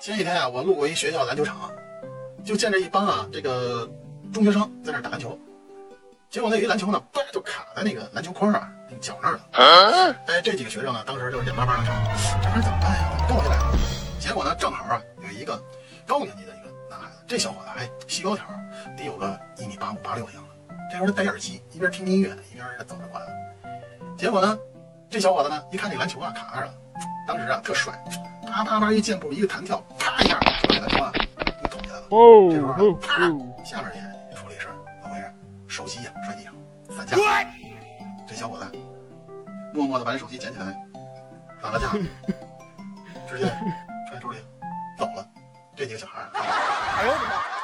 [0.00, 1.70] 前几天啊，我路过一学校篮球场，
[2.44, 3.88] 就见着一帮啊这个
[4.32, 5.38] 中学生在那打篮球，
[6.28, 10.16] 结果那一篮球呢，叭就卡在那个篮球框啊那个角那儿了。
[10.26, 11.94] 哎，这几个学生呢，当时就是眼巴巴的看，
[12.42, 13.12] 这玩意儿怎么办呀？
[13.28, 13.78] 怎么掉下来了？
[14.18, 15.62] 结果呢，正好啊有一个
[16.04, 18.44] 高年级的一个男孩子，这小伙子还细高条，
[18.96, 20.48] 得有个一米八五八六的样子。
[20.90, 23.32] 这时候他戴耳机，一边听音乐一边走着过来了。
[24.18, 24.58] 结果呢，
[25.12, 26.72] 这小伙子呢一看这篮球啊卡那儿了，
[27.28, 27.92] 当时啊特帅，
[28.50, 32.06] 啪啪啪一箭步一个弹跳，啪一下就把篮球啊给捅下来了。
[32.50, 33.18] 这时候啊，啪，
[33.62, 33.92] 下面
[34.30, 34.72] 也出了一声，
[35.02, 35.30] 怎么回事？
[35.68, 36.54] 手机呀摔地上，
[36.96, 37.14] 散架。
[38.26, 38.64] 这小伙子
[39.74, 40.74] 默默的把这手机捡起来，
[41.60, 41.88] 打了架，
[43.28, 43.52] 直接
[44.08, 44.38] 揣兜里
[44.98, 45.28] 走了。
[45.76, 46.30] 这几个小孩儿。
[46.32, 47.61] 哎呦我的妈！